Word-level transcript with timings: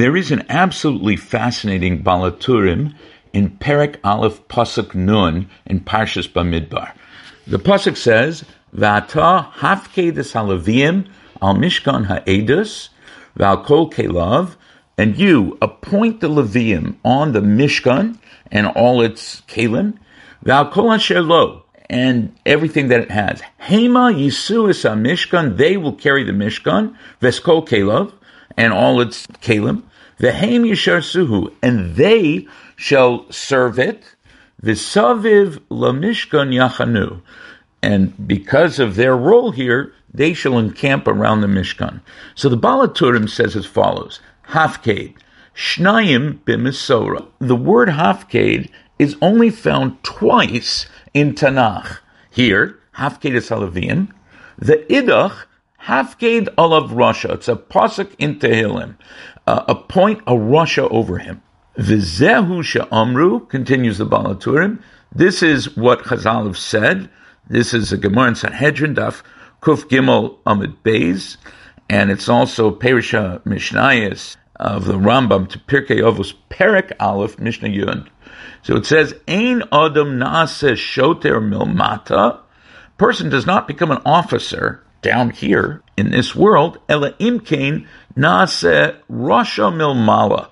There 0.00 0.16
is 0.16 0.30
an 0.30 0.46
absolutely 0.48 1.16
fascinating 1.16 2.00
Baal 2.00 2.22
HaTurim 2.22 2.94
in 3.34 3.50
Perek 3.50 3.96
Aleph 4.02 4.48
Pasuk 4.48 4.94
Nun 4.94 5.50
in 5.66 5.80
Parshas 5.80 6.26
Bamidbar. 6.26 6.92
The 7.46 7.58
Pasuk 7.58 7.98
says, 7.98 8.42
V'ata 8.74 9.52
hafke 9.52 10.10
halavim 10.14 11.06
al 11.42 11.54
mishkan 11.54 12.06
ha'edus 12.06 12.88
v'al 13.38 13.62
kol 13.62 13.90
kelav, 13.90 14.56
and 14.96 15.18
you 15.18 15.58
appoint 15.60 16.22
the 16.22 16.30
Levium 16.30 16.96
on 17.04 17.32
the 17.32 17.40
Mishkan 17.40 18.16
and 18.50 18.68
all 18.68 19.02
its 19.02 19.42
kalim, 19.42 19.98
v'al 20.42 20.72
kol 20.72 20.96
lo, 21.26 21.64
and 21.90 22.34
everything 22.46 22.88
that 22.88 23.00
it 23.00 23.10
has. 23.10 23.42
Hema 23.60 24.14
yisuas 24.14 24.82
mishkan, 24.98 25.58
they 25.58 25.76
will 25.76 25.92
carry 25.92 26.24
the 26.24 26.32
Mishkan, 26.32 26.96
v'eskol 27.20 27.68
kelav, 27.68 28.14
and 28.60 28.74
all 28.74 29.00
its 29.00 29.26
kalim. 29.26 29.82
Yishar 30.20 31.00
suhu, 31.00 31.50
and 31.62 31.96
they 31.96 32.46
shall 32.76 33.24
serve 33.32 33.78
it. 33.78 34.04
V'saviv 34.62 35.60
lamishkan 35.70 36.52
yachanu, 36.52 37.22
and 37.82 38.28
because 38.28 38.78
of 38.78 38.96
their 38.96 39.16
role 39.16 39.52
here, 39.52 39.94
they 40.12 40.34
shall 40.34 40.58
encamp 40.58 41.08
around 41.08 41.40
the 41.40 41.46
Mishkan. 41.46 42.02
So 42.34 42.50
the 42.50 42.58
Baal 42.58 42.86
HaTurim 42.86 43.30
says 43.30 43.56
as 43.56 43.64
follows: 43.64 44.20
Hafked, 44.48 45.14
Shnayim 45.56 46.40
b'misora. 46.40 47.26
The 47.38 47.56
word 47.56 47.88
Hafked 47.88 48.68
is 48.98 49.16
only 49.22 49.48
found 49.48 50.04
twice 50.04 50.84
in 51.14 51.34
Tanakh. 51.34 52.00
Here, 52.30 52.78
Hafked 52.96 53.34
is 53.34 53.48
Halavim. 53.48 54.12
The 54.58 54.84
Idach 54.90 55.44
Hafked 55.84 56.48
olav 56.58 56.90
rasha. 56.90 57.34
It's 57.34 57.48
a 57.48 57.56
pasuk 57.56 58.14
in 58.18 58.38
Tehillim. 58.38 58.96
Uh, 59.46 59.64
appoint 59.66 60.20
a 60.26 60.32
rasha 60.32 60.88
over 60.90 61.18
him. 61.18 61.42
Vizehu 61.78 62.62
she'amru, 62.62 63.48
continues 63.48 63.98
the 63.98 64.04
Baal 64.04 64.34
HaTurim. 64.34 64.82
This 65.14 65.42
is 65.42 65.76
what 65.76 66.00
Chazal 66.04 66.46
have 66.46 66.58
said. 66.58 67.08
This 67.48 67.72
is 67.72 67.92
a 67.92 67.96
Gemara 67.96 68.28
in 68.28 68.34
Sanhedrin, 68.34 68.94
Daf 68.94 69.22
Kuf 69.62 69.88
Gimel 69.88 70.36
Amid 70.46 70.82
Beis, 70.82 71.36
and 71.88 72.10
it's 72.10 72.28
also 72.28 72.70
Perisha 72.70 73.40
Mishnayis 73.44 74.36
of 74.56 74.84
the 74.84 74.98
Rambam 74.98 75.48
to 75.48 75.58
Pirkei 75.58 76.00
Avos 76.00 76.34
Perek 76.50 76.92
Aleph 77.00 77.38
Mishnah 77.38 77.70
Yud. 77.70 78.06
So 78.62 78.76
it 78.76 78.84
says, 78.84 79.14
Ein 79.26 79.62
Adam 79.72 80.18
Nase 80.18 80.76
Shoter 80.76 81.40
Milmata. 81.40 82.40
Person 82.98 83.30
does 83.30 83.46
not 83.46 83.66
become 83.66 83.90
an 83.90 84.02
officer 84.04 84.84
down 85.02 85.30
here 85.30 85.82
in 85.96 86.10
this 86.10 86.34
world, 86.34 86.78
ela 86.88 87.12
imkain 87.12 87.86
nase 88.16 88.96
rasha 89.10 89.72
milmala, 89.72 90.48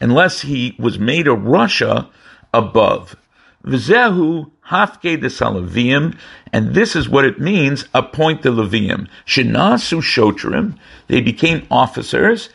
unless 0.00 0.42
he 0.42 0.76
was 0.78 0.98
made 0.98 1.26
a 1.26 1.30
rasha 1.30 2.08
above. 2.52 3.16
V'zehu 3.64 4.50
hafke 4.68 5.20
de 5.20 5.28
salavim, 5.28 6.16
and 6.52 6.74
this 6.74 6.96
is 6.96 7.08
what 7.08 7.24
it 7.24 7.38
means, 7.38 7.86
appoint 7.92 8.42
the 8.42 8.50
Levium. 8.50 9.08
Shinasu 9.26 10.00
shotrim, 10.00 10.78
they 11.08 11.20
became 11.20 11.66
officers, 11.70 12.48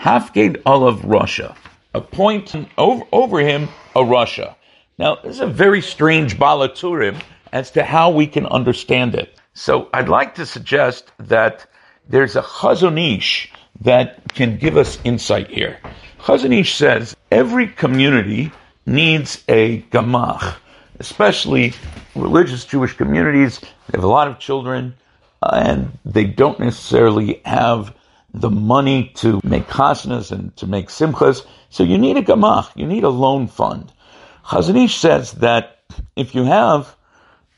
hafke 0.00 0.60
olav 0.64 1.00
rasha, 1.00 1.54
appoint 1.94 2.54
over, 2.78 3.04
over 3.12 3.40
him 3.40 3.68
a 3.94 4.04
Russia. 4.04 4.56
Now, 4.98 5.16
this 5.16 5.34
is 5.34 5.40
a 5.40 5.46
very 5.46 5.82
strange 5.82 6.38
Baal 6.38 6.66
HaTurim 6.66 7.20
as 7.52 7.70
to 7.72 7.84
how 7.84 8.10
we 8.10 8.26
can 8.26 8.46
understand 8.46 9.14
it. 9.14 9.38
So 9.56 9.88
I'd 9.94 10.10
like 10.10 10.34
to 10.34 10.44
suggest 10.44 11.10
that 11.16 11.66
there's 12.06 12.36
a 12.36 12.42
Chazon 12.42 13.16
Ish 13.16 13.50
that 13.80 14.34
can 14.34 14.58
give 14.58 14.76
us 14.76 14.98
insight 15.02 15.48
here. 15.48 15.78
Chazon 16.20 16.52
Ish 16.60 16.74
says 16.74 17.16
every 17.30 17.68
community 17.68 18.52
needs 18.84 19.42
a 19.48 19.80
gamach, 19.90 20.56
especially 21.00 21.72
religious 22.14 22.66
Jewish 22.66 22.92
communities. 22.92 23.58
They 23.60 23.96
have 23.96 24.04
a 24.04 24.08
lot 24.08 24.28
of 24.28 24.38
children, 24.38 24.94
uh, 25.42 25.62
and 25.64 25.98
they 26.04 26.24
don't 26.24 26.60
necessarily 26.60 27.40
have 27.46 27.94
the 28.34 28.50
money 28.50 29.10
to 29.14 29.40
make 29.42 29.68
chasnas 29.68 30.32
and 30.32 30.54
to 30.58 30.66
make 30.66 30.88
simchas. 30.88 31.46
So 31.70 31.82
you 31.82 31.96
need 31.96 32.18
a 32.18 32.22
gamach, 32.22 32.72
you 32.76 32.86
need 32.86 33.04
a 33.04 33.08
loan 33.08 33.46
fund. 33.46 33.90
Chazon 34.44 34.84
Ish 34.84 34.98
says 34.98 35.32
that 35.32 35.78
if 36.14 36.34
you 36.34 36.44
have 36.44 36.94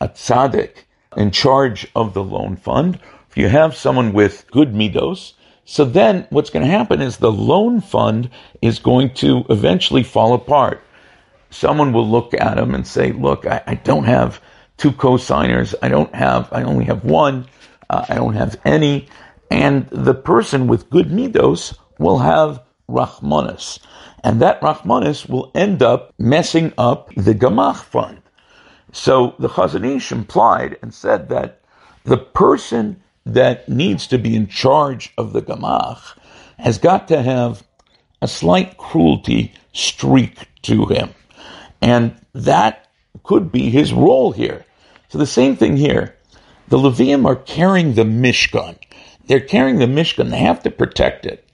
a 0.01 0.07
tzaddik 0.07 0.85
in 1.17 1.31
charge 1.31 1.87
of 1.95 2.15
the 2.15 2.23
loan 2.23 2.57
fund, 2.57 2.99
if 3.31 3.37
you 3.37 3.49
have 3.49 3.77
someone 3.77 4.13
with 4.13 4.51
good 4.51 4.73
midos, 4.73 5.33
so 5.65 5.85
then 5.85 6.27
what's 6.31 6.49
going 6.49 6.65
to 6.65 6.71
happen 6.71 7.03
is 7.03 7.19
the 7.19 7.31
loan 7.31 7.83
fund 7.83 8.31
is 8.63 8.79
going 8.79 9.13
to 9.15 9.45
eventually 9.51 10.03
fall 10.03 10.33
apart. 10.33 10.83
Someone 11.51 11.93
will 11.93 12.09
look 12.09 12.33
at 12.33 12.57
them 12.57 12.75
and 12.75 12.87
say, 12.87 13.13
look, 13.13 13.47
I, 13.47 13.63
I 13.67 13.75
don't 13.75 14.05
have 14.05 14.41
two 14.79 14.93
co-signers. 14.93 15.75
I 15.83 15.89
don't 15.89 16.15
have, 16.15 16.49
I 16.53 16.63
only 16.63 16.87
have 16.87 17.05
one. 17.05 17.47
Uh, 17.91 18.07
I 18.09 18.15
don't 18.15 18.35
have 18.35 18.59
any. 18.65 19.09
And 19.51 19.87
the 19.91 20.15
person 20.15 20.69
with 20.69 20.89
good 20.89 21.09
midos 21.09 21.77
will 21.99 22.19
have 22.19 22.63
Rahmanis. 22.89 23.79
And 24.25 24.41
that 24.41 24.61
Rahmanis 24.63 25.29
will 25.29 25.51
end 25.55 25.83
up 25.83 26.15
messing 26.19 26.73
up 26.79 27.15
the 27.15 27.35
Gamach 27.35 27.83
fund. 27.83 28.23
So 28.93 29.35
the 29.39 29.49
Chazon 29.49 29.97
Ish 29.97 30.13
implied 30.13 30.79
and 30.83 30.93
said 30.93 31.29
that 31.29 31.61
the 32.05 32.17
person 32.17 33.03
that 33.27 33.69
needs 33.69 34.07
to 34.09 34.19
be 34.19 34.35
in 34.35 34.47
charge 34.47 35.13
of 35.19 35.33
the 35.33 35.43
Gamach 35.43 36.17
has 36.59 36.79
got 36.79 37.09
to 37.09 37.23
have 37.23 37.63
a 38.23 38.29
slight 38.29 38.79
cruelty 38.79 39.53
streak 39.73 40.49
to 40.63 40.87
him. 40.87 41.11
And 41.81 42.17
that 42.33 42.89
could 43.23 43.53
be 43.53 43.71
his 43.71 43.93
role 43.93 44.33
here. 44.33 44.65
So 45.09 45.19
the 45.19 45.27
same 45.27 45.57
thing 45.57 45.77
here. 45.77 46.17
The 46.69 46.79
Levium 46.79 47.27
are 47.27 47.37
carrying 47.37 47.95
the 47.95 48.03
Mishkan. 48.03 48.79
They're 49.27 49.41
carrying 49.41 49.79
the 49.79 49.87
Mishkan. 49.87 50.31
They 50.31 50.39
have 50.39 50.63
to 50.65 50.71
protect 50.71 51.27
it. 51.27 51.49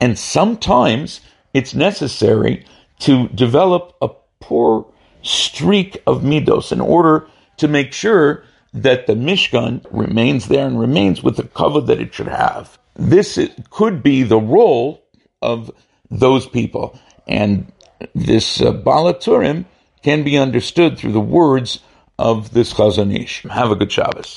And 0.00 0.18
sometimes 0.18 1.20
it's 1.54 1.74
necessary 1.74 2.64
to 3.00 3.28
develop 3.28 3.96
a 4.02 4.08
poor 4.40 4.86
streak 5.22 6.02
of 6.06 6.22
midos 6.22 6.72
in 6.72 6.80
order 6.80 7.26
to 7.58 7.68
make 7.68 7.92
sure 7.92 8.44
that 8.72 9.06
the 9.06 9.14
Mishkan 9.14 9.84
remains 9.90 10.48
there 10.48 10.66
and 10.66 10.78
remains 10.78 11.22
with 11.22 11.36
the 11.36 11.44
cover 11.44 11.80
that 11.80 12.00
it 12.00 12.14
should 12.14 12.28
have. 12.28 12.78
This 12.94 13.38
could 13.70 14.02
be 14.02 14.22
the 14.22 14.38
role 14.38 15.02
of 15.40 15.70
those 16.10 16.46
people. 16.46 16.98
And 17.26 17.72
this 18.14 18.60
uh, 18.60 18.72
Baal 18.72 19.12
HaTurim 19.12 19.64
can 20.02 20.22
be 20.22 20.38
understood 20.38 20.98
through 20.98 21.12
the 21.12 21.20
words 21.20 21.80
of 22.18 22.52
this 22.52 22.74
Chazon 22.74 23.14
Ish. 23.18 23.42
Have 23.44 23.70
a 23.70 23.76
good 23.76 23.92
Shabbos. 23.92 24.36